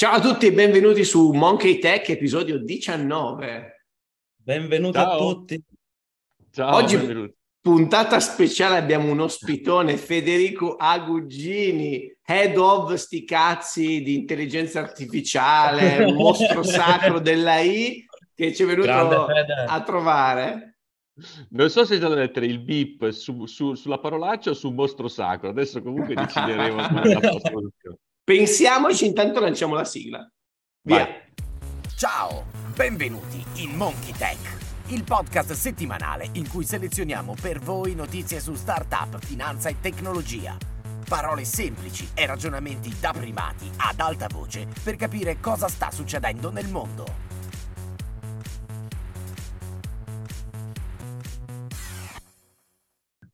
[0.00, 3.84] Ciao a tutti e benvenuti su Monkey Tech, episodio 19.
[4.34, 5.12] Benvenuti Ciao.
[5.12, 5.62] a tutti.
[6.50, 7.34] Ciao, Oggi benvenuti.
[7.60, 16.14] puntata speciale abbiamo un ospitone, Federico Agugini, head of sti cazzi di intelligenza artificiale, un
[16.16, 20.78] mostro sacro dell'AI che ci è venuto a trovare.
[21.50, 25.50] Non so se devo mettere il beep su, su, sulla parolaccia o sul mostro sacro,
[25.50, 26.80] adesso comunque decideremo
[28.30, 30.24] Pensiamoci, intanto lanciamo la sigla.
[30.82, 30.98] Via.
[30.98, 31.14] Vai.
[31.96, 32.44] Ciao,
[32.76, 34.38] benvenuti in Monkey Tech,
[34.90, 40.56] il podcast settimanale in cui selezioniamo per voi notizie su startup, finanza e tecnologia.
[41.08, 46.68] Parole semplici e ragionamenti da primati ad alta voce per capire cosa sta succedendo nel
[46.68, 47.29] mondo.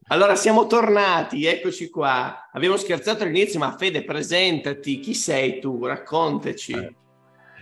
[0.09, 2.49] Allora siamo tornati, eccoci qua.
[2.53, 5.85] Abbiamo scherzato all'inizio, ma Fede, presentati, chi sei tu?
[5.85, 6.75] Raccontaci.
[6.75, 6.95] Eh,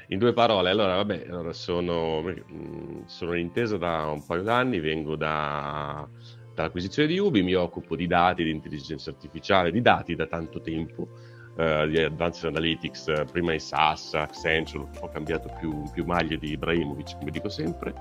[0.08, 4.78] in due parole, allora vabbè, allora sono, mm, sono in intesa da un paio d'anni,
[4.78, 6.06] vengo da,
[6.54, 11.08] dall'acquisizione di Ubi, mi occupo di dati, di intelligenza artificiale, di dati da tanto tempo,
[11.56, 17.16] eh, di Advanced Analytics, prima in SAS, Accenture, ho cambiato più, più maglie di Ibrahimovic,
[17.16, 17.94] come dico sempre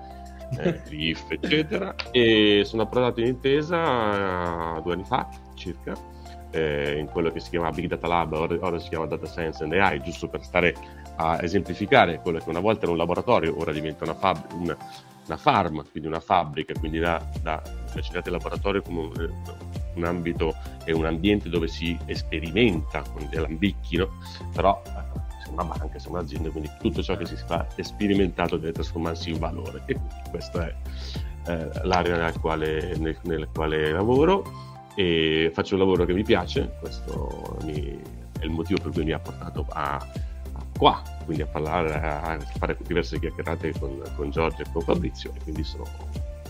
[0.60, 1.96] eh, eccetera.
[2.12, 5.96] E sono approdato in intesa due anni fa circa,
[6.52, 9.64] eh, in quello che si chiama Big Data Lab, ora, ora, si chiama Data Science
[9.64, 10.76] and AI, giusto per stare
[11.16, 14.78] a esemplificare quello che una volta era un laboratorio, ora diventa una, fab- una,
[15.26, 19.34] una farm, quindi una fabbrica, quindi da, da considerate il laboratorio come un,
[19.96, 24.10] un, ambito e un ambiente dove si sperimenta con dell'ambicchi, no?
[24.54, 24.82] però
[25.54, 29.40] una banca, siamo un'azienda, quindi tutto ciò che si fa è sperimentato deve trasformarsi in
[29.40, 29.82] valore.
[29.86, 29.98] E
[30.30, 30.76] questa è
[31.48, 34.72] eh, l'area nella quale, nel, nella quale lavoro.
[34.96, 38.00] E faccio un lavoro che mi piace, questo mi,
[38.40, 42.40] è il motivo per cui mi ha portato a, a qua, quindi a parlare, a
[42.58, 45.86] fare diverse chiacchierate con, con Giorgio e con Fabrizio e quindi sono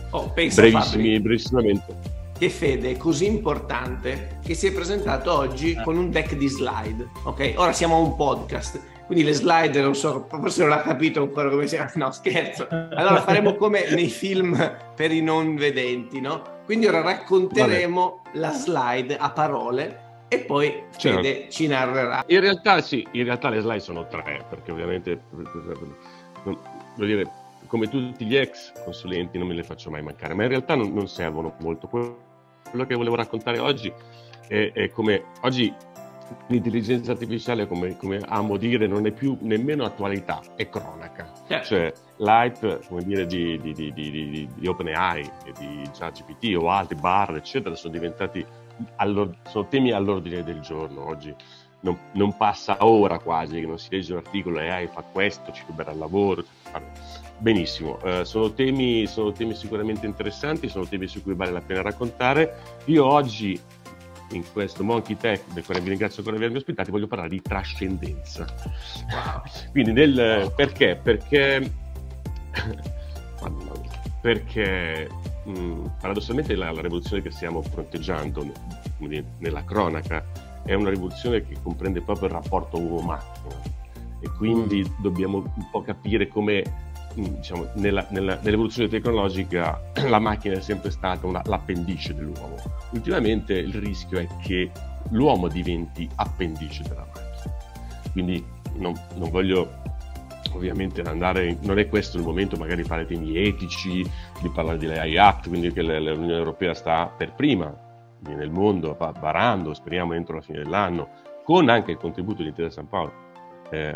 [0.09, 2.21] oh, brevissimi, brevissimamente.
[2.37, 7.07] Che Fede così importante che si è presentato oggi con un deck di slide.
[7.23, 11.21] Ok, ora siamo a un podcast, quindi le slide non so, forse non ha capito
[11.21, 12.67] ancora come si No, scherzo.
[12.69, 14.55] Allora faremo come nei film
[14.95, 16.61] per i non vedenti, no?
[16.65, 18.39] Quindi ora racconteremo Vabbè.
[18.39, 19.99] la slide a parole
[20.29, 21.21] e poi certo.
[21.21, 22.23] Fede ci narrerà.
[22.27, 25.21] In realtà sì, in realtà le slide sono tre, perché ovviamente
[26.45, 27.29] voglio dire,
[27.67, 30.93] come tutti gli ex consulenti non me le faccio mai mancare, ma in realtà non,
[30.93, 31.87] non servono molto.
[31.87, 33.93] Quello che volevo raccontare oggi
[34.47, 35.73] è, è come oggi
[36.47, 41.31] l'intelligenza artificiale, come, come, amo dire, non è più nemmeno attualità, è cronaca.
[41.47, 41.65] Certo.
[41.67, 46.95] Cioè, l'hype, come dire, di, di, di, di, di OpenAI e di ChatGPT o altri
[46.95, 48.45] bar, eccetera, sono diventati
[49.43, 51.33] sono temi all'ordine del giorno oggi.
[51.81, 55.51] Non, non, passa ora quasi che non si legge un articolo e AI fa questo,
[55.51, 56.45] ci ruberà il lavoro.
[57.39, 61.81] Benissimo, uh, sono, temi, sono temi sicuramente interessanti, sono temi su cui vale la pena
[61.81, 62.55] raccontare.
[62.85, 63.59] Io oggi
[64.33, 68.45] in questo Monkey Tech, del quale vi ringrazio per avermi ospitato, voglio parlare di trascendenza.
[69.11, 69.41] Wow.
[69.71, 70.99] Quindi nel, perché?
[71.01, 71.71] Perché,
[74.21, 75.09] perché
[75.45, 78.51] mh, paradossalmente la, la, rivoluzione che stiamo fronteggiando
[78.97, 80.23] dire, nella cronaca
[80.63, 83.81] è una rivoluzione che comprende proprio il rapporto uomo-macchina
[84.19, 85.01] e quindi mm.
[85.01, 91.25] dobbiamo un po' capire come diciamo, nella, nella, nell'evoluzione tecnologica la macchina è sempre stata
[91.27, 92.55] una, l'appendice dell'uomo.
[92.91, 94.71] Ultimamente il rischio è che
[95.09, 97.31] l'uomo diventi appendice della macchina.
[98.11, 99.81] Quindi non, non voglio
[100.53, 104.07] ovviamente andare, non è questo il momento magari di fare temi etici,
[104.41, 107.75] di parlare di AI Act, quindi che l'Unione Europea sta per prima
[108.19, 111.09] nel mondo varando, speriamo entro la fine dell'anno,
[111.43, 113.11] con anche il contributo di Intesa San Paolo.
[113.69, 113.93] Eh,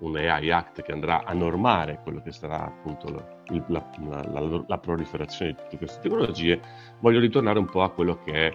[0.00, 3.24] un AI Act che andrà a normare quello che sarà appunto la,
[3.68, 6.60] la, la, la, proliferazione di tutte queste tecnologie,
[7.00, 8.54] voglio ritornare un po' a quello che è,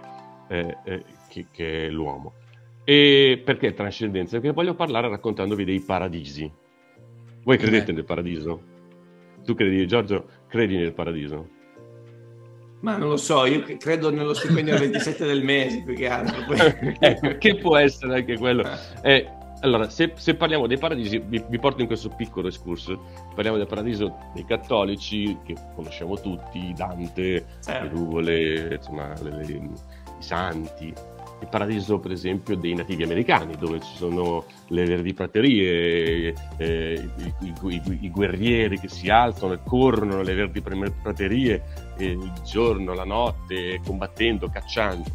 [0.50, 2.34] eh, eh, che, che è l'uomo.
[2.84, 4.40] E perché trascendenza?
[4.40, 6.51] Perché voglio parlare raccontandovi dei paradisi.
[7.44, 7.94] Voi credete eh.
[7.94, 8.69] nel paradiso?
[9.44, 11.60] Tu credi, Giorgio, credi nel paradiso?
[12.81, 16.44] Ma non lo so, io credo nello stipendio del 27 del mese più che altro.
[17.00, 18.68] ecco, che può essere anche quello.
[19.04, 19.27] Eh,
[19.62, 23.00] allora, se, se, parliamo dei paradisi, vi, vi, porto in questo piccolo escurso.
[23.36, 27.84] Parliamo del paradiso dei cattolici, che conosciamo tutti, Dante, certo.
[27.84, 29.69] le nuvole, insomma, le, le, i
[30.19, 30.88] santi.
[31.42, 37.34] Il paradiso, per esempio, dei nativi americani, dove ci sono le verdi praterie, eh, i,
[37.46, 41.64] i, i, i, guerrieri che si alzano e corrono nelle verdi praterie,
[41.98, 45.10] eh, il giorno, la notte, combattendo, cacciando.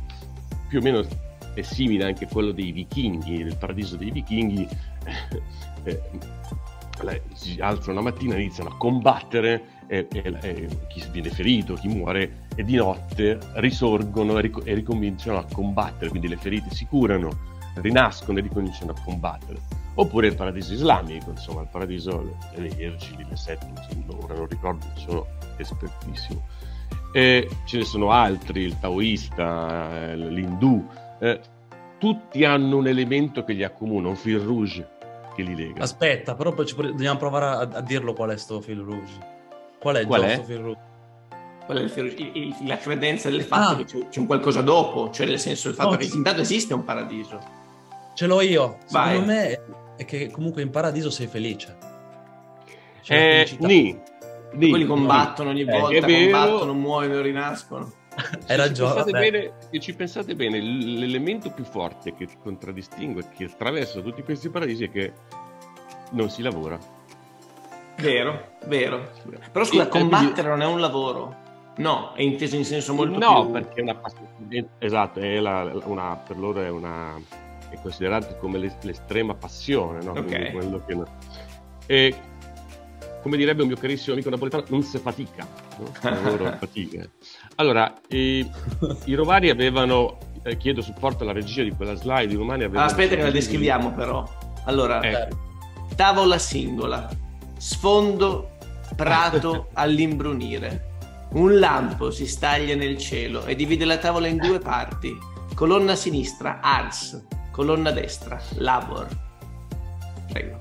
[0.69, 1.26] Più o meno
[1.57, 4.69] è simile anche a quello dei vichinghi, nel paradiso dei vichinghi,
[5.85, 11.89] eh, si alzano la mattina, iniziano a combattere e, e, e, chi viene ferito, chi
[11.89, 16.85] muore, e di notte risorgono e, ric- e ricominciano a combattere, quindi le ferite si
[16.87, 17.31] curano,
[17.77, 19.59] rinascono e ricominciano a combattere.
[19.95, 23.67] Oppure il paradiso islamico, insomma, il paradiso delle Vergini, le sette,
[24.09, 25.27] ora non ricordo, sono
[25.57, 26.45] espertissimo.
[27.13, 30.87] E ce ne sono altri, il taoista, eh, l'indù,
[31.19, 31.41] eh,
[31.99, 34.89] tutti hanno un elemento che li accomuna, un fil rouge
[35.35, 35.83] che li lega.
[35.83, 39.35] Aspetta, però poi dobbiamo provare a, a dirlo qual è questo fil rouge.
[39.79, 40.43] Qual è il Qual è?
[40.43, 40.81] fil rouge?
[41.65, 42.23] Qual è il fil rouge?
[42.23, 43.77] Il, il, la credenza del fatto ah.
[43.77, 46.75] che c'è, c'è, un qualcosa dopo, cioè nel senso il fatto no, che intanto esiste
[46.75, 47.41] un paradiso.
[48.15, 48.79] Ce l'ho io.
[48.91, 49.11] Vai.
[49.13, 49.61] Secondo me
[49.97, 51.77] è che comunque in paradiso sei felice.
[53.09, 53.99] eh, ni,
[54.53, 57.93] ni, quelli combattono ogni eh, volta, combattono, muoiono, rinascono.
[58.47, 59.05] Hai ragione.
[59.05, 64.49] Ci bene, se ci pensate bene, l'elemento più forte che contraddistingue, che attraversa tutti questi
[64.49, 65.13] paradisi è che
[66.13, 66.79] non si lavora.
[67.99, 69.11] Vero, vero.
[69.53, 71.45] Però scusa, e, combattere non è un lavoro.
[71.79, 73.43] No, è inteso in senso molto no, più...
[73.45, 74.69] No, perché è una passione.
[74.79, 77.21] Esatto, è la, una, per loro è una...
[77.69, 80.13] è considerato come l'estrema passione, no?
[80.13, 80.53] Okay.
[80.53, 81.03] quello che...
[81.87, 82.15] E
[83.27, 85.47] come direbbe un mio carissimo amico napoletano, non si fatica,
[85.79, 85.91] no?
[86.23, 87.09] loro fatica.
[87.57, 88.49] Allora, i,
[89.05, 92.87] i Rovari avevano, eh, chiedo supporto alla regia di quella slide, i Romani avevano...
[92.87, 94.29] Aspetta che la descriviamo però.
[94.65, 95.39] Allora, ecco.
[95.95, 97.09] tavola singola,
[97.57, 98.57] sfondo
[98.95, 100.95] prato all'imbrunire.
[101.31, 105.17] Un lampo si staglia nel cielo e divide la tavola in due parti.
[105.55, 109.09] Colonna sinistra, Ars, colonna destra, Labor.
[110.31, 110.59] Prego.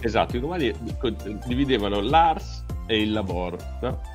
[0.00, 0.72] Esatto, i romani
[1.46, 3.56] dividevano l'Ars e il lavoro,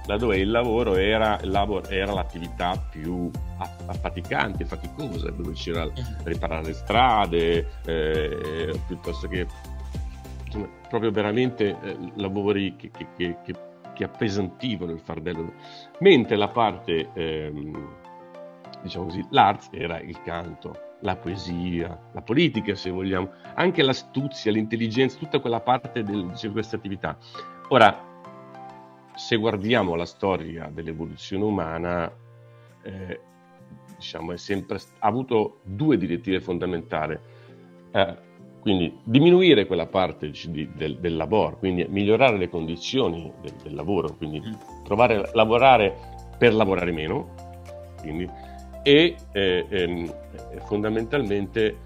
[0.06, 5.88] laddove il lavoro era, era l'attività più affaticante, faticosa, dove c'era
[6.24, 9.48] riparare le strade, eh, piuttosto che
[10.45, 13.56] insomma, proprio veramente eh, lavori che, che, che,
[13.94, 15.54] che, appesantivano il fardello,
[16.00, 17.95] mentre la parte, ehm,
[18.83, 25.18] diciamo così, l'arts era il canto, la poesia, la politica se vogliamo, anche l'astuzia, l'intelligenza,
[25.18, 27.18] tutta quella parte del, di queste attività.
[27.69, 28.08] Ora,
[29.19, 32.10] se guardiamo la storia dell'evoluzione umana,
[32.83, 33.19] eh,
[33.98, 37.19] diciamo, sempre, ha avuto due direttive fondamentali.
[37.92, 38.27] Eh,
[38.62, 44.16] quindi diminuire quella parte di, del, del, lavoro, quindi migliorare le condizioni del, del lavoro,
[44.16, 44.83] quindi mm.
[44.86, 45.95] provare a lavorare
[46.38, 47.36] per lavorare meno,
[48.01, 48.30] quindi,
[48.83, 50.13] e eh, ehm,
[50.66, 51.77] fondamentalmente eh,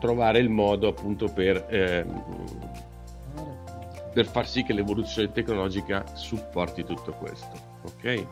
[0.00, 2.04] trovare il modo appunto per, eh,
[4.18, 7.52] per far sì che l'evoluzione tecnologica supporti tutto questo.
[7.82, 8.26] Ok?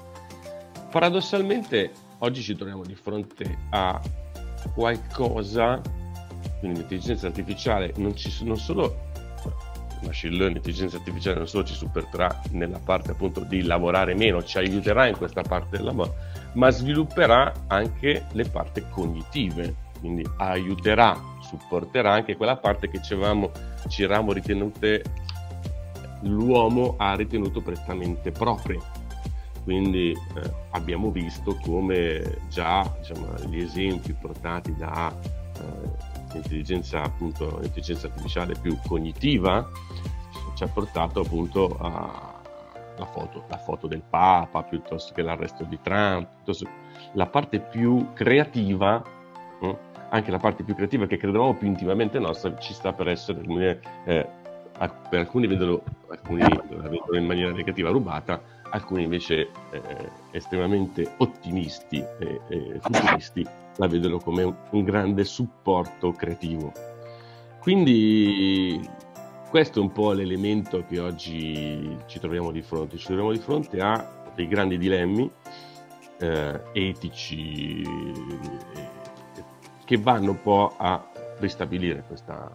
[0.90, 4.00] Paradossalmente oggi ci troviamo di fronte a
[4.74, 5.80] qualcosa
[6.58, 9.10] quindi l'intelligenza artificiale non, ci, non solo
[10.02, 14.58] machine learning, l'intelligenza artificiale non solo ci supererà nella parte appunto di lavorare meno, ci
[14.58, 16.16] aiuterà in questa parte del lavoro,
[16.54, 23.14] ma svilupperà anche le parti cognitive, quindi aiuterà, supporterà anche quella parte che ci
[24.02, 25.04] eravamo ritenute,
[26.26, 28.80] l'uomo ha ritenuto prettamente propria.
[29.64, 38.06] Quindi eh, abbiamo visto come già diciamo, gli esempi portati da eh, l'intelligenza, appunto, l'intelligenza
[38.06, 39.68] artificiale più cognitiva
[40.56, 46.28] ci ha portato appunto alla foto, la foto del Papa piuttosto che l'arresto di Trump,
[47.12, 49.02] la parte più creativa,
[49.60, 53.82] eh, anche la parte più creativa che credevamo più intimamente nostra, ci sta per essere,
[54.06, 54.28] eh,
[54.78, 61.98] per alcuni vedono, alcuni la vedono in maniera negativa rubata, alcuni invece eh, estremamente ottimisti
[62.18, 66.72] e, e futuristi la vedono come un, un grande supporto creativo.
[67.60, 68.80] Quindi
[69.48, 72.96] questo è un po' l'elemento che oggi ci troviamo di fronte.
[72.96, 75.30] Ci troviamo di fronte a dei grandi dilemmi
[76.18, 78.88] eh, etici eh,
[79.84, 82.52] che vanno un po' a ristabilire questa,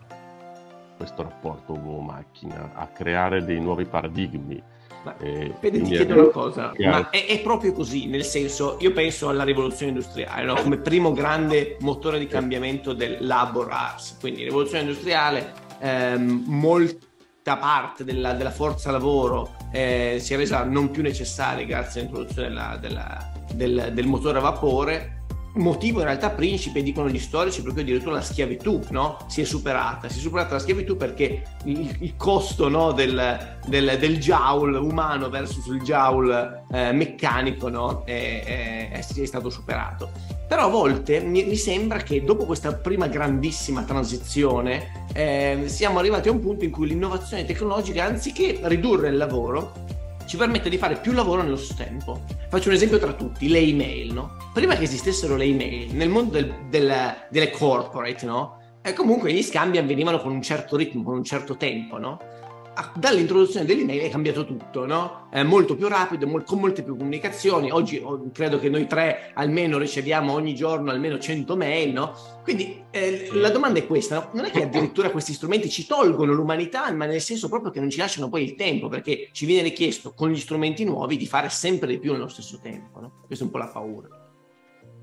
[1.01, 4.61] questo rapporto uomo-macchina, a creare dei nuovi paradigmi,
[5.03, 9.29] ma, eh, ti chiedo una cosa, ma è, è, proprio così, nel senso, io penso
[9.29, 10.53] alla rivoluzione industriale, no?
[10.55, 18.03] come primo grande motore di cambiamento del labor arts, quindi rivoluzione industriale, ehm, molta parte
[18.03, 23.31] della, della forza lavoro eh, si è resa non più necessaria grazie all'introduzione della, della,
[23.53, 25.20] del, del motore a vapore,
[25.55, 29.17] motivo in realtà principe, dicono gli storici, proprio addirittura la schiavitù, no?
[29.27, 33.97] Si è superata, si è superata la schiavitù perché il, il costo no, del, del,
[33.99, 38.03] del, joule umano versus il joule eh, meccanico no?
[38.05, 40.11] è, è, è, stato superato.
[40.47, 46.29] Però a volte mi, mi sembra che dopo questa prima grandissima transizione eh, siamo arrivati
[46.29, 50.95] a un punto in cui l'innovazione tecnologica, anziché ridurre il lavoro, ci permette di fare
[50.97, 52.21] più lavoro nello stesso tempo.
[52.49, 54.35] Faccio un esempio tra tutti, le email, no?
[54.53, 58.59] Prima che esistessero le email, nel mondo del, del, delle corporate, no?
[58.81, 62.19] E comunque gli scambi avvenivano con un certo ritmo, con un certo tempo, no?
[62.95, 65.27] Dall'introduzione dell'email è cambiato tutto, no?
[65.29, 67.71] È molto più rapido, con molte più comunicazioni.
[67.71, 72.13] Oggi credo che noi tre almeno riceviamo ogni giorno almeno 100 mail, no?
[72.43, 74.29] Quindi eh, la domanda è questa, no?
[74.33, 77.89] non è che addirittura questi strumenti ci tolgono l'umanità, ma nel senso proprio che non
[77.89, 81.49] ci lasciano poi il tempo, perché ci viene richiesto con gli strumenti nuovi di fare
[81.49, 83.11] sempre di più nello stesso tempo, no?
[83.25, 84.07] Questa è un po' la paura.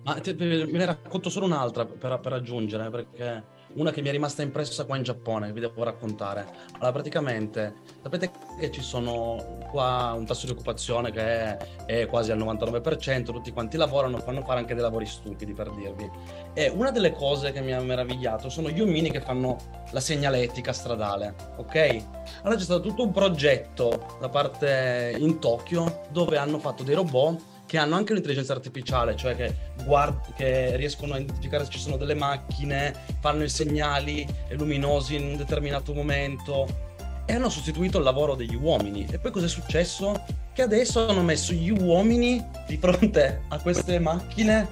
[0.05, 4.13] Ma te, me ne racconto solo un'altra per, per aggiungere, perché una che mi è
[4.13, 6.47] rimasta impressa qua in Giappone, vi devo raccontare.
[6.75, 11.57] Allora, praticamente, sapete che ci sono qua un tasso di occupazione che è,
[11.87, 16.11] è quasi al 99%, tutti quanti lavorano, fanno fare anche dei lavori stupidi, per dirvi.
[16.55, 19.57] E una delle cose che mi ha meravigliato sono gli omini che fanno
[19.91, 22.05] la segnaletica stradale, ok?
[22.43, 27.48] Allora c'è stato tutto un progetto da parte in Tokyo dove hanno fatto dei robot
[27.69, 31.99] che hanno anche un'intelligenza artificiale, cioè che, guard- che riescono a identificare se ci sono
[31.99, 36.67] delle macchine, fanno i segnali luminosi in un determinato momento
[37.27, 39.07] e hanno sostituito il lavoro degli uomini.
[39.11, 40.25] E poi cos'è successo?
[40.55, 44.67] Che adesso hanno messo gli uomini di fronte a queste macchine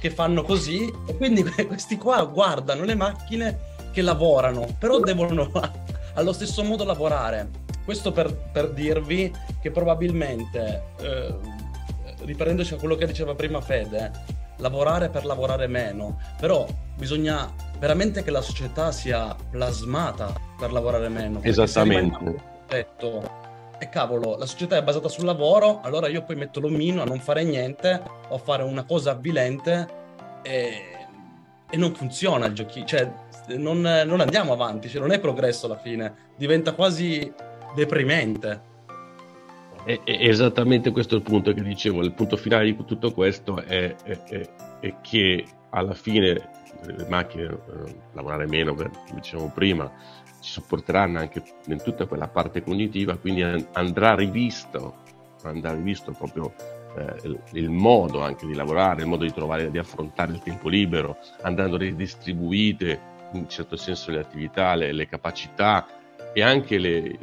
[0.00, 3.58] che fanno così e quindi questi qua guardano le macchine
[3.92, 5.50] che lavorano, però devono
[6.14, 7.66] allo stesso modo lavorare.
[7.84, 11.34] Questo per, per dirvi che probabilmente eh,
[12.20, 14.10] riprendendoci a quello che diceva prima Fede,
[14.58, 21.40] lavorare per lavorare meno, però bisogna veramente che la società sia plasmata per lavorare meno.
[21.42, 22.56] Esattamente.
[22.68, 23.46] Detto,
[23.78, 27.20] e cavolo, la società è basata sul lavoro, allora io poi metto l'omino a non
[27.20, 29.86] fare niente o a fare una cosa avvilente
[30.42, 30.82] e,
[31.70, 33.10] e non funziona il giochino, cioè
[33.56, 37.32] non, non andiamo avanti, cioè non è progresso alla fine, diventa quasi
[37.74, 38.67] deprimente.
[39.88, 43.96] È, è, esattamente questo il punto che dicevo, il punto finale di tutto questo è,
[44.02, 46.50] è, che alla fine
[46.84, 49.90] le macchine eh, lavorare meno, come dicevamo prima,
[50.42, 53.42] ci supporteranno anche in tutta quella parte cognitiva, quindi
[53.72, 54.96] andrà rivisto,
[55.44, 56.52] andrà rivisto proprio
[56.94, 60.68] eh, il, il, modo anche di lavorare, il modo di trovare, di affrontare il tempo
[60.68, 63.00] libero, andando ridistribuite
[63.32, 65.86] in un certo senso le attività, le, le capacità
[66.34, 67.18] e anche le,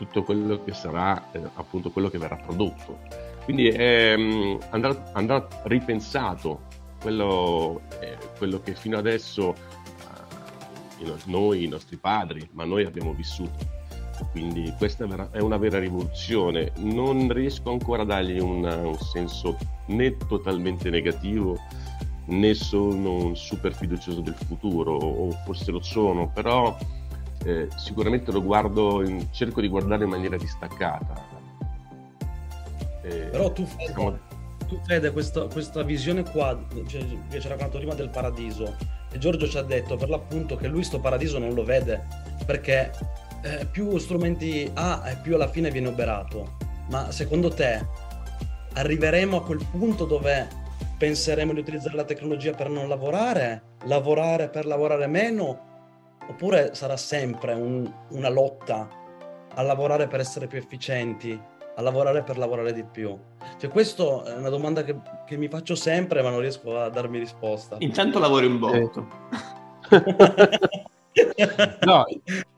[0.00, 3.00] tutto quello che sarà eh, appunto quello che verrà prodotto.
[3.44, 6.62] Quindi eh, andrà, andrà, ripensato
[7.02, 9.54] quello, eh, quello, che fino adesso
[11.00, 13.78] eh, noi, i nostri padri, ma noi abbiamo vissuto.
[14.30, 16.72] Quindi questa è una vera rivoluzione.
[16.76, 21.58] Non riesco ancora a dargli un, un senso né totalmente negativo
[22.26, 26.76] né sono un super fiducioso del futuro, o forse lo sono, però
[27.44, 31.38] eh, sicuramente lo guardo, in, cerco di guardare in maniera distaccata.
[33.02, 34.18] Eh, Però tu, Fede, siamo...
[34.66, 38.76] tu Fede questa, questa, visione qua, cioè, che ci ha raccontato prima del paradiso,
[39.10, 42.06] e Giorgio ci ha detto per l'appunto che lui sto paradiso non lo vede,
[42.44, 42.92] perché
[43.42, 46.56] eh, più strumenti ha e più alla fine viene oberato.
[46.90, 47.86] Ma secondo te
[48.74, 50.46] arriveremo a quel punto dove
[50.98, 55.69] penseremo di utilizzare la tecnologia per non lavorare, lavorare per lavorare meno
[56.30, 58.88] Oppure sarà sempre un, una lotta
[59.52, 61.36] a lavorare per essere più efficienti,
[61.74, 63.18] a lavorare per lavorare di più?
[63.58, 64.96] Cioè, questa è una domanda che,
[65.26, 67.78] che, mi faccio sempre, ma non riesco a darmi risposta.
[67.80, 69.08] Intanto lavori un botto.
[71.84, 72.04] no,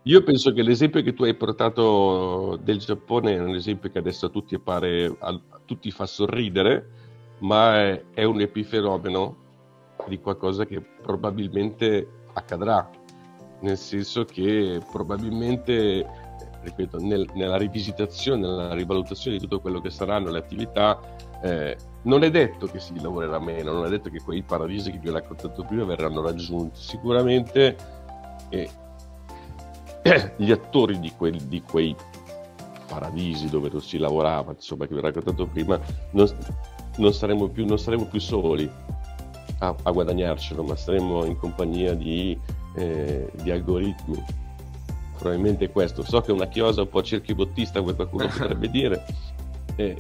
[0.03, 4.27] io penso che l'esempio che tu hai portato del Giappone è un esempio che adesso
[4.27, 6.91] a tutti pare, a tutti fa sorridere,
[7.39, 9.35] ma è, è un epifenomeno
[10.09, 13.01] di qualcosa che probabilmente accadrà
[13.63, 16.07] nel senso che probabilmente,
[16.63, 21.01] ripeto, nel, nella rivisitazione, nella rivalutazione di tutto quello che saranno le attività,
[21.43, 24.99] eh, non è detto che si lavorerà meno, non è detto che quei paradisi che
[24.99, 26.81] vi ho raccontato prima verranno raggiunti.
[26.81, 27.77] Sicuramente
[28.51, 28.71] eh,
[30.37, 31.95] gli attori di, quel, di, quei
[32.89, 35.79] paradisi dove non si lavorava, insomma, che vi ho raccontato prima,
[36.11, 36.29] non,
[36.97, 38.69] non, saremo, più, non saremo più soli
[39.59, 42.37] a, a guadagnarcelo, ma saremo in compagnia di
[42.75, 44.23] eh, di algoritmi.
[45.19, 46.03] Probabilmente questo.
[46.03, 49.05] So che è una chiosa un po' cerchibottista, come qualcuno potrebbe dire,
[49.77, 49.97] eh,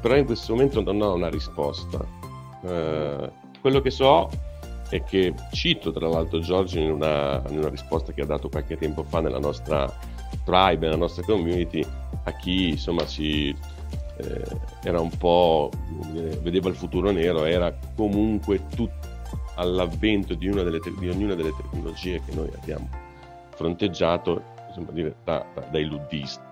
[0.00, 2.04] però in questo momento non ho una risposta.
[2.62, 4.30] Eh, quello che so
[4.88, 8.76] è che cito tra l'altro Giorgio in una, in una, risposta che ha dato qualche
[8.76, 9.92] tempo fa nella nostra
[10.44, 11.84] tribe, nella nostra community,
[12.22, 13.54] a chi insomma si
[14.18, 14.44] eh,
[14.84, 15.70] era un po',
[16.40, 19.05] vedeva il futuro nero, era comunque tutto
[19.56, 22.88] all'avvento di, delle, di, ognuna delle tecnologie che noi abbiamo
[23.54, 24.42] fronteggiato,
[24.90, 26.44] dire, da, da, dai luddisti.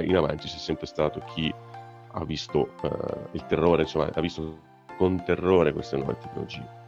[0.00, 1.52] In avanti c'è sempre stato chi
[2.14, 4.58] ha visto uh, il terrore, insomma, ha visto
[4.96, 6.81] con terrore queste nuove tecnologie.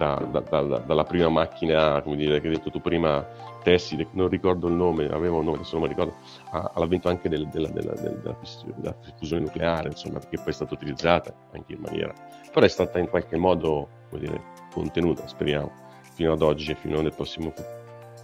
[0.00, 3.22] Da, da, dalla prima macchina, come dire, che hai detto tu prima,
[3.62, 6.14] tessile, non ricordo il nome, aveva un nome, mi ricordo,
[6.50, 8.34] all'avvento anche del, della, della, della,
[8.76, 12.14] della, fusione nucleare, insomma, perché poi è stata utilizzata anche in maniera,
[12.50, 14.42] però è stata in qualche modo, come dire,
[14.72, 15.70] contenuta, speriamo,
[16.14, 17.52] fino ad oggi e fino nel prossimo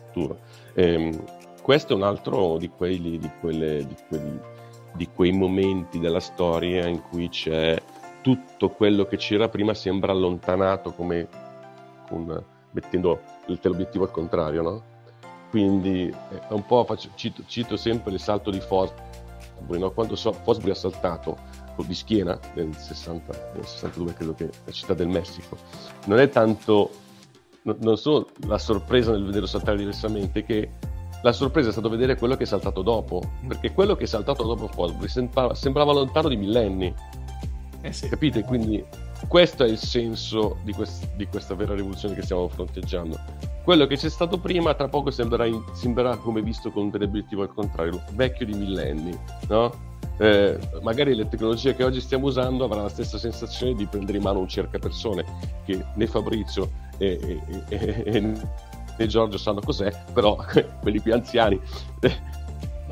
[0.06, 0.38] futuro.
[0.74, 1.24] Ehm,
[1.60, 4.40] questo è un altro di, quelli, di, quelle, di, quelli,
[4.94, 7.76] di quei momenti della storia in cui c'è
[8.22, 11.28] tutto quello che c'era prima sembra allontanato come
[12.08, 14.82] con, mettendo l'obiettivo al contrario, no?
[15.50, 19.90] quindi è un po' faccio, cito, cito, sempre il salto di Fosbury, no?
[19.92, 24.94] quando so, Fosbury ha saltato di schiena nel, 60, nel 62 credo che la città
[24.94, 25.58] del Messico
[26.06, 26.90] non è tanto
[27.64, 30.70] non solo la sorpresa nel vederlo saltare diversamente che
[31.22, 34.44] la sorpresa è stato vedere quello che è saltato dopo perché quello che è saltato
[34.44, 36.94] dopo Fosbury sembrava, sembrava lontano di millenni
[37.82, 38.08] eh sì.
[38.08, 38.42] capite?
[38.42, 38.82] quindi
[39.28, 43.18] questo è il senso di, quest- di questa vera rivoluzione che stiamo fronteggiando
[43.66, 47.42] quello che c'è stato prima tra poco sembrerà, in, sembrerà come visto con delle obiettivo
[47.42, 49.18] al contrario, vecchio di millenni,
[49.48, 49.74] no?
[50.18, 54.22] Eh, magari le tecnologie che oggi stiamo usando avranno la stessa sensazione di prendere in
[54.22, 55.24] mano un cercapersone
[55.64, 60.38] che né Fabrizio e, e, e, e né Giorgio sanno cos'è, però
[60.80, 61.60] quelli più anziani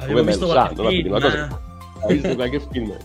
[0.06, 0.88] come me lo sanno, no?
[0.88, 1.60] Quindi una cosa,
[2.02, 2.96] hai visto qualche film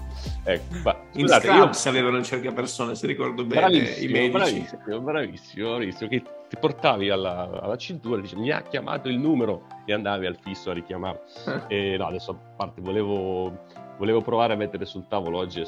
[0.51, 1.69] Ecco, ma, in scusate, io...
[1.85, 4.31] avevano cerca persone, se ricordo bene, bravissimo, i medici.
[4.31, 9.67] Bravissimo, bravissimo, bravissimo, che ti portavi alla, alla cintura, dici, mi ha chiamato il numero
[9.85, 11.21] e andavi al fisso a richiamare.
[11.67, 13.65] e no, adesso a parte volevo,
[13.99, 15.61] volevo provare a mettere sul tavolo oggi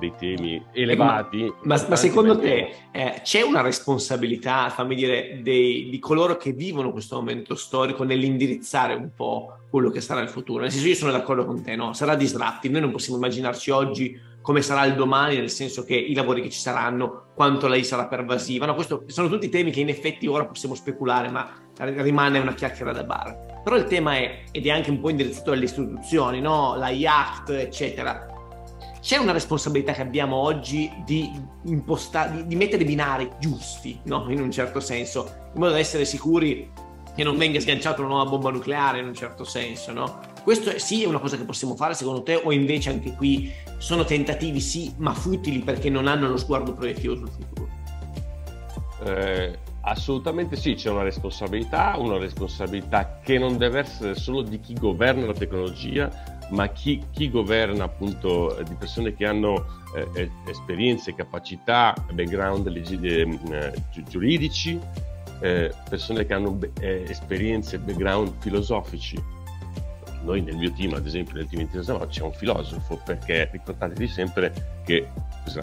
[0.00, 1.44] dei temi elevati.
[1.62, 6.52] Ma, ma, ma secondo te eh, c'è una responsabilità, fammi dire, dei, di coloro che
[6.52, 10.62] vivono questo momento storico nell'indirizzare un po' quello che sarà il futuro?
[10.62, 11.92] Nel senso, io sono d'accordo con te, no?
[11.92, 16.14] Sarà disruptive, noi non possiamo immaginarci oggi come sarà il domani, nel senso che i
[16.14, 18.66] lavori che ci saranno, quanto lei sarà pervasiva.
[18.66, 21.48] No, questo sono tutti temi che in effetti ora possiamo speculare, ma
[21.84, 23.60] rimane una chiacchiera da bar.
[23.62, 26.74] Però il tema è, ed è anche un po' indirizzato alle istituzioni, no?
[26.76, 28.26] la yacht, eccetera.
[29.00, 31.30] C'è una responsabilità che abbiamo oggi di,
[31.64, 34.26] imposta- di, di mettere i binari giusti, no?
[34.28, 36.70] in un certo senso, in modo da essere sicuri
[37.14, 40.20] che non venga sganciata una nuova bomba nucleare in un certo senso, no?
[40.42, 44.04] Questo sì è una cosa che possiamo fare secondo te o invece anche qui sono
[44.04, 47.68] tentativi sì ma futili perché non hanno lo sguardo proiettivo sul futuro?
[49.04, 54.74] Eh, assolutamente sì, c'è una responsabilità, una responsabilità che non deve essere solo di chi
[54.74, 56.10] governa la tecnologia,
[56.50, 59.80] ma chi, chi governa appunto di persone che hanno
[60.14, 63.72] eh, esperienze, capacità, background eh,
[64.08, 64.78] giuridici,
[65.40, 69.20] eh, persone che hanno eh, esperienze, background filosofici.
[70.22, 74.80] Noi nel mio team, ad esempio nel team Intesa c'è un filosofo, perché ricordatevi sempre
[74.84, 75.08] che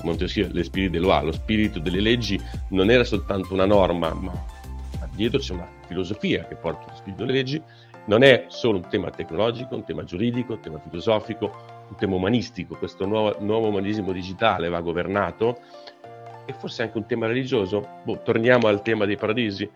[0.04, 2.40] Montesquieu, le spirito dell'OA, lo spirito delle leggi
[2.70, 4.34] non era soltanto una norma, ma
[5.14, 7.62] dietro c'è una filosofia che porta lo spirito delle leggi,
[8.06, 11.52] non è solo un tema tecnologico, un tema giuridico, un tema filosofico,
[11.90, 15.60] un tema umanistico, questo nuovo, nuovo umanesimo digitale va governato
[16.46, 17.88] e forse anche un tema religioso.
[18.04, 19.70] Boh, torniamo al tema dei paradisi,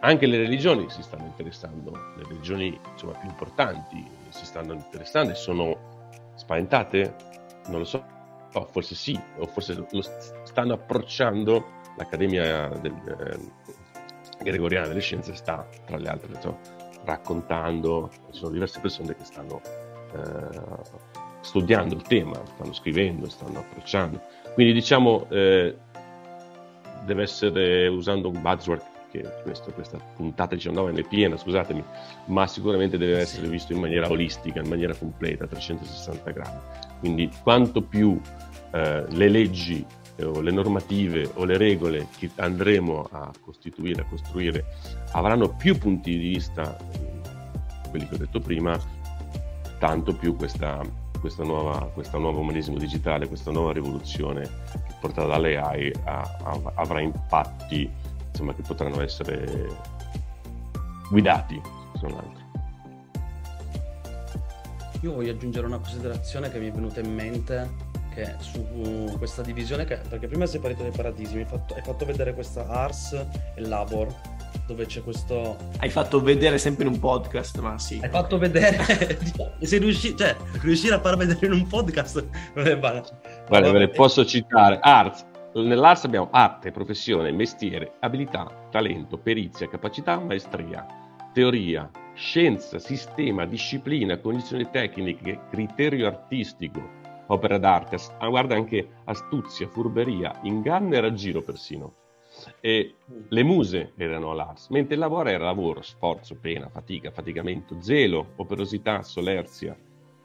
[0.00, 5.36] anche le religioni si stanno interessando, le religioni insomma, più importanti si stanno interessando e
[5.36, 7.14] sono spaventate?
[7.66, 8.04] Non lo so,
[8.52, 10.02] oh, forse sì, o forse lo
[10.44, 13.38] stanno approcciando l'Accademia del, eh,
[14.42, 16.58] Gregoriana delle Scienze sta, tra le altre, insomma,
[17.04, 19.60] raccontando, ci sono diverse persone che stanno
[20.14, 21.08] eh,
[21.40, 24.20] studiando il tema, stanno scrivendo, stanno approcciando.
[24.54, 25.76] Quindi diciamo, eh,
[27.04, 31.82] deve essere usando un buzzword che questo, questa puntata 19 è piena, scusatemi,
[32.26, 36.58] ma sicuramente deve essere visto in maniera olistica, in maniera completa, a 360 gradi.
[37.00, 38.20] Quindi quanto più
[38.72, 39.84] eh, le leggi
[40.16, 44.64] eh, o le normative o le regole che andremo a costituire, a costruire,
[45.12, 46.76] avranno più punti di vista,
[47.88, 48.78] quelli che ho detto prima,
[49.78, 50.80] tanto più questa,
[51.18, 54.48] questa nuova, questo nuovo umanesimo digitale, questa nuova rivoluzione
[55.00, 55.92] portata dalle AI
[56.74, 57.90] avrà impatti
[58.30, 59.68] insomma, che potranno essere
[61.10, 61.60] guidati,
[61.98, 62.48] se non altro.
[65.02, 69.84] Io voglio aggiungere una considerazione che mi è venuta in mente che su questa divisione,
[69.84, 73.12] che, perché prima si è parlato dei paradisi, hai fatto, hai fatto vedere questa Ars
[73.54, 74.14] e Labor,
[74.66, 75.56] dove c'è questo...
[75.78, 77.98] Hai fatto vedere sempre in un podcast, ma sì.
[78.02, 78.78] Hai fatto vedere...
[79.62, 83.08] Sei riuscito, cioè, riuscire a far vedere in un podcast non è banale.
[83.48, 84.78] Guarda, ve ne posso citare.
[84.80, 85.28] Arts.
[85.52, 90.86] Nell'Arts abbiamo arte, professione, mestiere, abilità, talento, perizia, capacità, maestria,
[91.32, 96.80] teoria, scienza, sistema, disciplina, condizioni tecniche, criterio artistico,
[97.26, 101.94] opera d'arte, ah, guarda anche astuzia, furberia, inganno e raggiro persino.
[102.60, 102.94] E
[103.28, 109.02] le muse erano l'ars, mentre il lavoro era lavoro, sforzo, pena, fatica, faticamento, zelo, operosità,
[109.02, 109.76] solerzia,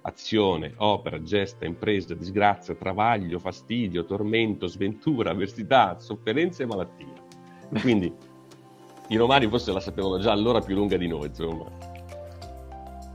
[0.05, 7.13] azione, opera, gesta, impresa, disgrazia, travaglio, fastidio, tormento, sventura, avversità, sofferenza e malattia.
[7.81, 8.13] Quindi
[9.09, 11.93] i romani forse la sapevano già allora più lunga di noi, insomma.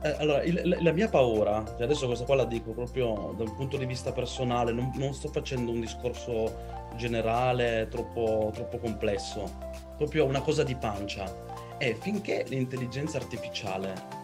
[0.03, 3.77] Eh, allora, il, la mia paura, cioè adesso questa qua la dico proprio dal punto
[3.77, 9.49] di vista personale, non, non sto facendo un discorso generale troppo, troppo complesso,
[9.97, 11.69] proprio una cosa di pancia.
[11.79, 14.20] E finché l'intelligenza artificiale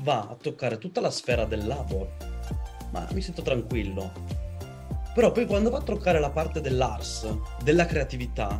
[0.00, 2.08] va a toccare tutta la sfera del labor,
[2.90, 4.12] ma mi sento tranquillo.
[5.14, 7.26] Però poi quando va a toccare la parte dell'ars,
[7.62, 8.58] della creatività,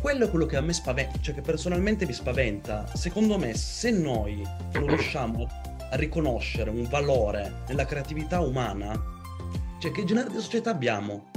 [0.00, 2.86] quello è quello che a me spaventa, cioè che personalmente mi spaventa.
[2.94, 4.42] Secondo me, se noi
[4.74, 5.46] non riusciamo
[5.90, 8.92] a riconoscere un valore nella creatività umana,
[9.80, 11.30] cioè che genere di società abbiamo?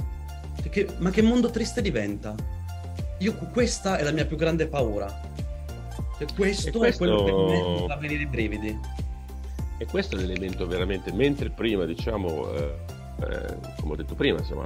[0.70, 2.34] Che, ma che mondo triste diventa?
[3.18, 5.30] Io, questa è la mia più grande paura.
[6.18, 8.78] Cioè, questo, questo, è quello che mi fa venire i brividi.
[9.82, 12.74] E questo è l'elemento veramente, mentre prima, diciamo, eh,
[13.18, 14.64] eh, come ho detto prima, insomma,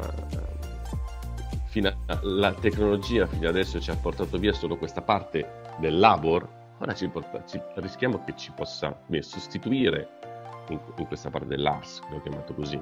[1.68, 6.46] fino a, la tecnologia fino adesso ci ha portato via solo questa parte del labor,
[6.76, 10.07] ora ci porta, ci, rischiamo che ci possa beh, sostituire
[10.68, 12.79] in, in, questa parte dell'ARS, l'ho chiamato così.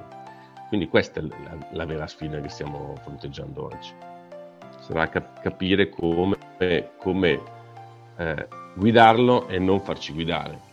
[0.67, 3.93] Quindi questa è la, la vera sfida che stiamo fronteggiando oggi.
[4.79, 6.35] Sarà cap- capire come,
[6.97, 7.41] come
[8.17, 10.64] eh, guidarlo e non farci guidare.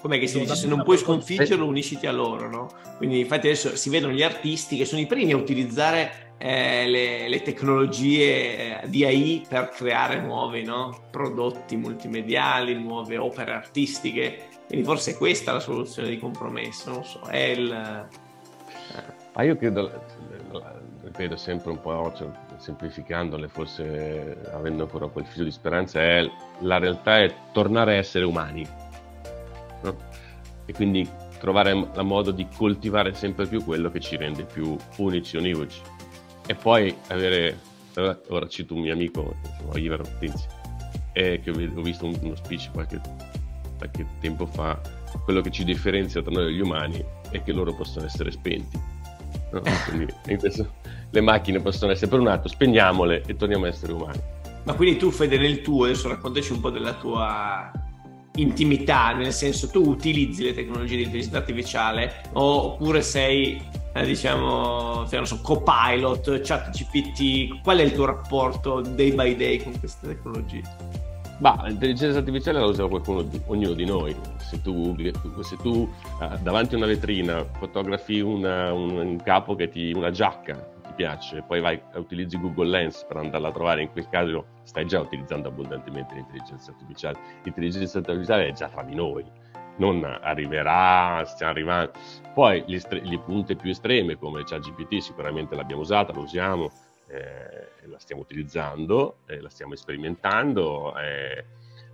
[0.00, 0.54] Com'è che si dice?
[0.54, 2.70] Se non puoi sconfiggerlo, unisciti a loro, no?
[2.96, 7.28] Quindi, infatti, adesso si vedono gli artisti che sono i primi a utilizzare eh, le,
[7.28, 11.06] le, tecnologie eh, di AI per creare nuovi no?
[11.10, 14.46] prodotti multimediali, nuove opere artistiche.
[14.66, 18.06] Quindi forse è questa la soluzione di compromesso, non so, è il...
[19.32, 19.90] Ah, io credo,
[21.02, 26.28] ripeto sempre un po', cioè, semplificandole, forse avendo ancora quel filo di speranza, è
[26.60, 28.66] la realtà è tornare a essere umani.
[30.68, 35.38] E quindi trovare la modo di coltivare sempre più quello che ci rende più unici,
[35.38, 35.80] univoci
[36.48, 37.58] e poi avere,
[38.28, 40.46] ora cito un mio amico, insomma, Ivar Ortenzi,
[41.12, 42.98] che ho visto uno speech qualche,
[43.76, 44.80] qualche tempo fa,
[45.24, 48.80] quello che ci differenzia tra noi e gli umani è che loro possono essere spenti.
[49.52, 49.60] No?
[50.38, 50.72] Questo,
[51.10, 54.20] le macchine possono essere per un attimo, spegniamole e torniamo a essere umani.
[54.64, 57.70] Ma quindi tu, Fede, nel tuo, adesso raccontaci un po' della tua
[58.40, 63.60] intimità, nel senso tu utilizzi le tecnologie di intelligenza artificiale oppure sei
[63.94, 69.78] eh, diciamo, cioè, so, Copilot, ChatGPT, qual è il tuo rapporto day by day con
[69.78, 70.62] queste tecnologie?
[71.38, 74.14] Bah, l'intelligenza artificiale la usa qualcuno, ognuno di noi.
[74.38, 74.94] Se tu,
[75.42, 75.88] se tu
[76.20, 80.94] uh, davanti a una vetrina fotografi una, un, un, capo che ti, una giacca ti
[80.94, 85.00] piace, poi vai, utilizzi Google Lens per andarla a trovare, in quel caso stai già
[85.00, 87.18] utilizzando abbondantemente l'intelligenza artificiale.
[87.44, 89.24] L'intelligenza artificiale è già tra di noi
[89.78, 91.92] non arriverà, stiamo arrivando.
[92.34, 96.70] Poi le, stre- le punte più estreme come ChatGPT sicuramente l'abbiamo usata, la usiamo,
[97.06, 100.96] eh, la stiamo utilizzando, eh, la stiamo sperimentando.
[100.98, 101.44] Eh,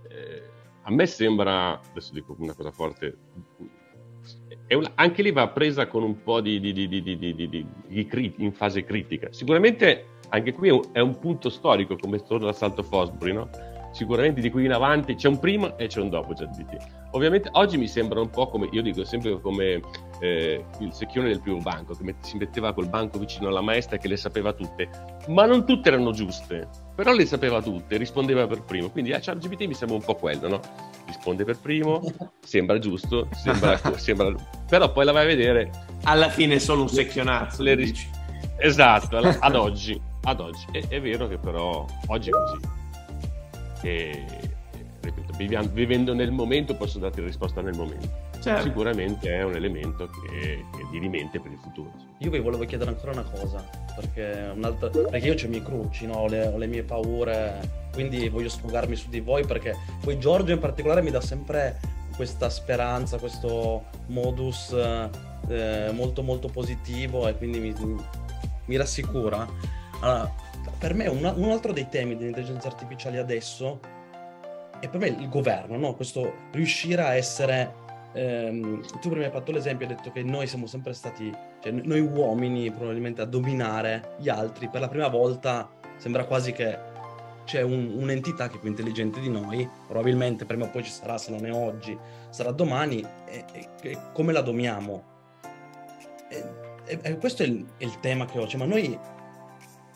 [0.09, 0.43] eh,
[0.83, 3.17] a me sembra, adesso dico una cosa forte,
[4.73, 9.27] una, anche lì va presa con un po' di, di, di, di in fase critica.
[9.31, 13.49] Sicuramente anche qui è un, è un punto storico come torno all'assalto Fosbury, no?
[13.95, 16.75] sicuramente di qui in avanti c'è un prima e c'è un dopo ChatGPT.
[17.11, 19.79] Ovviamente oggi mi sembra un po' come, io dico sempre come
[20.19, 24.09] eh, il secchione del primo banco, che si metteva col banco vicino alla maestra che
[24.09, 24.89] le sapeva tutte,
[25.27, 29.65] ma non tutte erano giuste, però le sapeva tutte, rispondeva per primo, quindi a ChatGPT
[29.65, 30.59] mi sembra un po' quello, no?
[31.05, 32.01] Risponde per primo,
[32.41, 34.33] sembra giusto, sembra, sembra...
[34.67, 35.69] però poi la vai a vedere...
[36.03, 37.91] Alla fine è solo un secchionazzo, le.
[38.57, 40.65] Esatto, ad oggi, ad oggi.
[40.71, 42.83] È, è vero che però oggi è così
[43.85, 44.25] che
[45.37, 48.23] ripeto, vivendo nel momento posso darti la risposta nel momento.
[48.41, 48.63] Certo.
[48.63, 51.91] Sicuramente è un elemento che, che di rimente per il futuro.
[52.19, 54.53] Io vi volevo chiedere ancora una cosa, perché,
[55.09, 56.13] perché io ho i miei cruci, no?
[56.13, 60.51] ho, le, ho, le, mie paure, quindi voglio sfogarmi su di voi perché poi Giorgio
[60.51, 61.79] in particolare mi dà sempre
[62.15, 64.71] questa speranza, questo modus
[65.47, 67.73] eh, molto molto positivo e quindi mi,
[68.65, 69.47] mi rassicura.
[70.01, 70.31] Allora,
[70.77, 73.79] per me un, un altro dei temi dell'intelligenza artificiale adesso
[74.79, 75.93] è per me il governo, no?
[75.95, 77.83] questo riuscire a essere...
[78.13, 81.99] Ehm, tu prima hai fatto l'esempio, hai detto che noi siamo sempre stati, cioè noi
[81.99, 86.84] uomini probabilmente a dominare gli altri, per la prima volta sembra quasi che
[87.45, 91.17] c'è un, un'entità che è più intelligente di noi, probabilmente prima o poi ci sarà,
[91.17, 91.97] se non è oggi,
[92.29, 95.13] sarà domani, e, e, e come la domiamo?
[96.27, 98.97] E, questo è il, è il, tema che ho, cioè, ma noi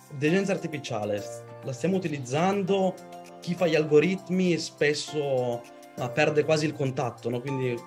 [0.10, 1.24] l'intelligenza artificiale
[1.64, 2.96] la stiamo utilizzando,
[3.42, 5.62] chi fa gli algoritmi spesso
[5.98, 7.42] ma, perde quasi il contatto, no?
[7.42, 7.78] quindi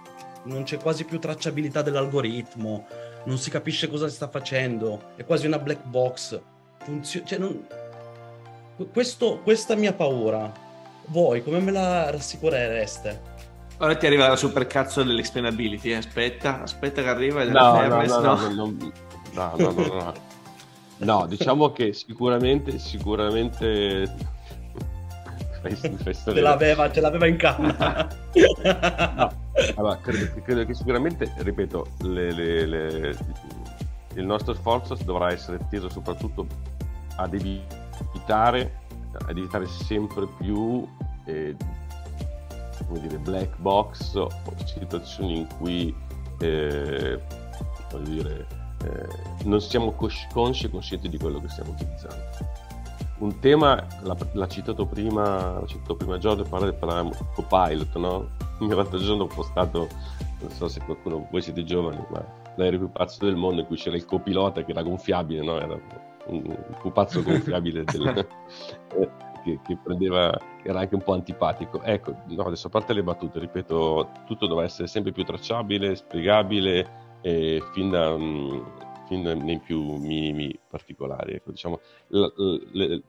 [0.45, 2.87] non c'è quasi più tracciabilità dell'algoritmo,
[3.25, 6.41] non si capisce cosa si sta facendo, è quasi una black box.
[6.79, 7.65] Funzio- cioè non,
[8.91, 10.51] questo, questa mia paura,
[11.07, 13.31] voi come me la rassicurereste?
[13.79, 15.97] Ora ti arriva la supercazzo dell'explainability, eh?
[15.97, 17.43] aspetta, aspetta che arriva.
[17.45, 18.75] No, no, no, no, no,
[19.33, 20.15] no, no, no,
[20.99, 24.41] no, diciamo che sicuramente, sicuramente...
[25.63, 28.09] Ce l'aveva, ce l'aveva in camera.
[29.15, 29.33] no,
[29.77, 33.17] allora, credo, credo, che sicuramente, ripeto, le, le, le,
[34.15, 36.47] il nostro sforzo dovrà essere teso soprattutto
[37.17, 37.82] ad evitare
[38.23, 38.81] evitare,
[39.27, 40.87] ad evitare sempre più
[41.27, 41.57] eh,
[42.87, 44.29] come dire, black box o
[44.65, 45.95] situazioni in cui
[46.41, 47.21] eh,
[48.05, 48.47] dire,
[48.85, 50.27] eh, non siamo consci
[50.67, 52.61] e conscienti di quello che stiamo utilizzando.
[53.19, 56.79] Un tema, l'ha, citato prima, l'ha citato prima Giorgio, parla del
[57.35, 58.29] copilot, no?
[58.59, 59.89] L'altro giorno ho postato,
[60.41, 62.25] non so se qualcuno, voi siete giovani, ma
[62.57, 65.61] l'aereo più pazzo del mondo in cui c'era il copilota che era gonfiabile, no?
[65.61, 65.79] Era
[66.27, 68.27] un pupazzo gonfiabile del,
[69.43, 71.83] che, che, prendeva, era anche un po' antipatico.
[71.83, 77.19] Ecco, no, adesso a parte le battute, ripeto, tutto doveva essere sempre più tracciabile, spiegabile,
[77.21, 81.35] eh, fin, da, mh, fin nei più minimi particolari.
[81.35, 82.33] Ecco, diciamo, l-
[82.73, 83.03] l-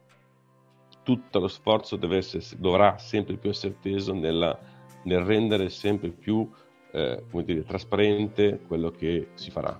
[1.03, 4.57] tutto lo sforzo essere, dovrà sempre più essere teso nella,
[5.03, 6.49] nel rendere sempre più
[6.91, 9.77] eh, dire, trasparente quello che si farà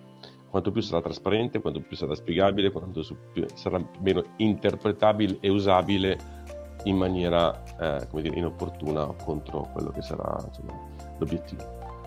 [0.54, 6.16] quanto più sarà trasparente, quanto più sarà spiegabile, quanto più sarà meno interpretabile e usabile
[6.84, 10.80] in maniera eh, come dire, inopportuna contro quello che sarà insomma,
[11.18, 11.63] l'obiettivo.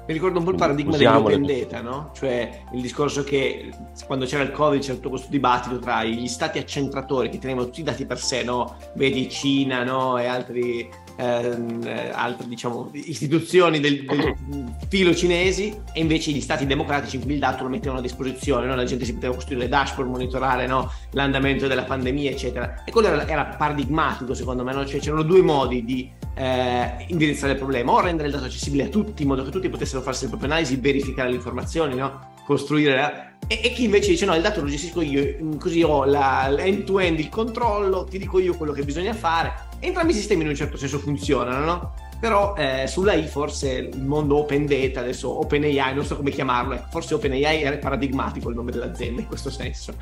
[0.07, 2.13] Mi ricordo un po' il paradigma dell'open data, no?
[2.15, 3.73] Cioè il discorso che
[4.07, 7.81] quando c'era il Covid c'era tutto questo dibattito tra gli stati accentratori che tenevano tutti
[7.81, 8.77] i dati per sé, no?
[8.95, 10.19] Vedi Cina, no?
[10.19, 17.17] E altri eh, altre diciamo, istituzioni del, del, filo cinesi e invece gli stati democratici
[17.17, 18.75] in cui il dato lo mettevano a disposizione, no?
[18.75, 20.93] la gente si poteva costruire dashboard, monitorare no?
[21.13, 22.85] l'andamento della pandemia, eccetera.
[22.85, 24.87] E quello era, era paradigmatico secondo me, no?
[24.87, 28.89] cioè c'erano due modi di eh, indirizzare il problema, o rendere il dato accessibile a
[28.89, 32.35] tutti in modo che tutti potessero farsi le proprie analisi, verificare le informazioni, no?
[32.47, 33.33] costruire la...
[33.49, 37.19] e, e, chi invece dice no il dato lo gestisco io così ho la, l'end-to-end
[37.19, 40.77] il controllo ti dico io quello che bisogna fare entrambi i sistemi in un certo
[40.77, 41.95] senso funzionano, no?
[42.19, 46.87] Però eh, sull'AI forse il mondo open data, adesso OpenAI, non so come chiamarlo, ecco,
[46.91, 49.95] forse OpenAI è paradigmatico il nome dell'azienda in questo senso,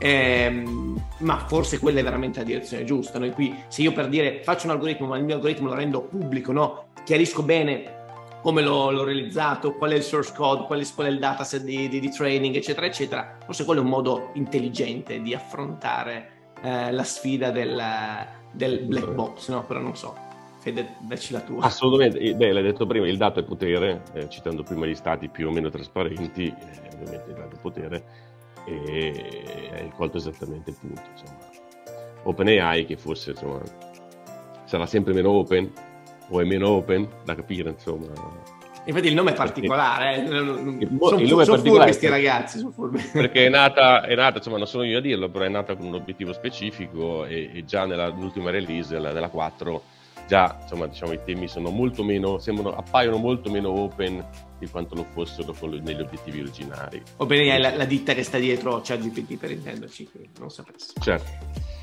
[0.00, 3.20] ehm, ma forse quella è veramente la direzione giusta.
[3.20, 6.02] Noi qui, se io per dire faccio un algoritmo, ma il mio algoritmo lo rendo
[6.02, 6.86] pubblico, no?
[7.04, 7.98] chiarisco bene
[8.42, 11.62] come l'ho, l'ho, realizzato, qual è il source code, qual è, qual è il dataset
[11.62, 16.90] di, di, di, training, eccetera, eccetera, forse quello è un modo intelligente di affrontare eh,
[16.90, 19.64] la sfida del del black box, no?
[19.64, 20.16] Però non so.
[20.58, 21.64] Fede, dacci la tua.
[21.64, 25.48] Assolutamente, beh, l'hai detto prima, il dato è potere, eh, citando prima gli stati più
[25.48, 28.04] o meno trasparenti, eh, ovviamente il dato è potere,
[28.66, 31.00] e hai colto esattamente il punto.
[31.12, 31.38] Insomma.
[32.24, 33.62] OpenAI, che forse insomma,
[34.64, 35.72] sarà sempre meno open,
[36.28, 38.58] o è meno open, da capire, insomma.
[38.84, 40.26] Infatti il nome è particolare, eh.
[40.26, 42.58] sono, sono furbi questi ragazzi.
[42.58, 43.00] Sono furbi.
[43.12, 45.86] Perché è nata, è nata, insomma non sono io a dirlo, però è nata con
[45.86, 49.82] un obiettivo specifico e, e già nell'ultima release, la, della 4,
[50.26, 54.24] già insomma diciamo i temi sono molto meno, sembrano, appaiono molto meno open
[54.58, 57.02] di quanto lo fossero negli obiettivi originari.
[57.16, 60.92] O bene, è la, la ditta che sta dietro ChatGPT per intenderci, non sapessi.
[61.00, 61.78] Certo.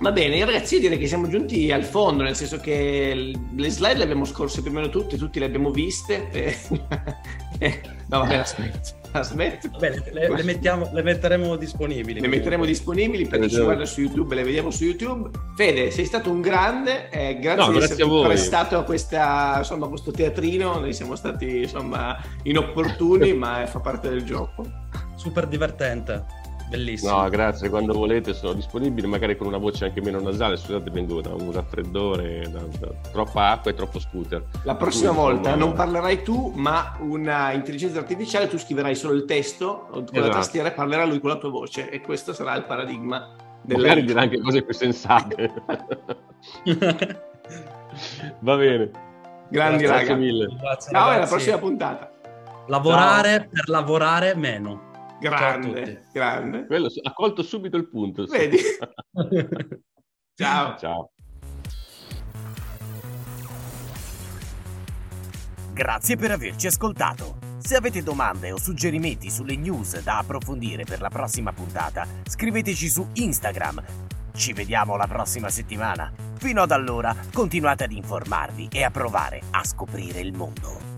[0.00, 3.96] Va bene, ragazzi, io direi che siamo giunti al fondo, nel senso che le slide
[3.96, 6.28] le abbiamo scorse più o meno tutte, tutti le abbiamo viste.
[6.30, 6.56] E...
[7.60, 8.78] Eh, no, vabbè, aspetta.
[9.10, 9.68] aspetta.
[9.78, 12.20] Bene, le, le, mettiamo, le, metteremo disponibili.
[12.20, 15.30] Le metteremo disponibili per chi ci guarda su YouTube, le vediamo su YouTube.
[15.56, 19.86] Fede, sei stato un grande, eh, grazie no, di grazie essere prestato a, questa, insomma,
[19.86, 20.78] a questo teatrino.
[20.78, 24.64] Noi siamo stati insomma, inopportuni, ma fa parte del gioco.
[25.16, 26.24] Super divertente.
[26.68, 27.22] Bellissimo.
[27.22, 30.56] No, grazie, quando volete sono disponibile, magari con una voce anche meno nasale.
[30.56, 34.44] Scusate, vengo da un raffreddore, da, da troppa acqua e troppo scooter.
[34.64, 35.56] La prossima cui, volta insomma...
[35.56, 40.20] non parlerai tu, ma una intelligenza artificiale, tu scriverai solo il testo con esatto.
[40.20, 43.34] la tastiera e parlerà lui con la tua voce e questo sarà il paradigma.
[43.62, 43.80] Della...
[43.80, 45.52] Magari dirà anche cose più sensate.
[48.40, 48.90] Va bene.
[49.48, 50.14] Grandi Grazie raga.
[50.14, 50.46] mille.
[50.60, 52.12] Grazie, Ciao, alla prossima puntata.
[52.66, 54.87] Lavorare per lavorare meno.
[55.20, 56.66] Grande, grande.
[56.66, 58.24] Quello ha colto subito il punto.
[58.26, 58.58] Vedi?
[60.34, 60.76] Ciao.
[60.76, 61.10] Ciao.
[65.72, 67.38] Grazie per averci ascoltato.
[67.58, 73.06] Se avete domande o suggerimenti sulle news da approfondire per la prossima puntata, scriveteci su
[73.14, 73.84] Instagram.
[74.32, 76.12] Ci vediamo la prossima settimana.
[76.36, 80.97] Fino ad allora, continuate ad informarvi e a provare a scoprire il mondo.